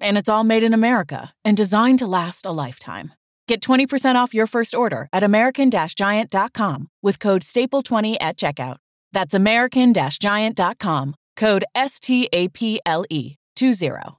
And 0.01 0.17
it's 0.17 0.29
all 0.29 0.45
made 0.45 0.63
in 0.63 0.73
America 0.73 1.33
and 1.45 1.57
designed 1.57 1.99
to 1.99 2.07
last 2.07 2.47
a 2.47 2.53
lifetime. 2.53 3.13
Get 3.49 3.61
20% 3.63 4.15
off 4.17 4.35
your 4.35 4.47
first 4.47 4.75
order 4.75 5.09
at 5.13 5.25
American 5.25 5.71
Giant.com 5.71 6.89
with 7.03 7.19
code 7.19 7.43
STAPLE20 7.43 8.17
at 8.21 8.37
checkout. 8.37 8.77
That's 9.13 9.35
American 9.35 9.95
Giant.com, 9.95 11.15
code 11.37 11.65
S 11.75 11.99
T 11.99 12.29
A 12.33 12.49
P 12.49 12.81
L 12.85 13.05
E 13.09 13.37
20. 13.57 14.19